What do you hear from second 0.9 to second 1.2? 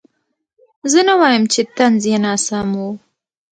زه نه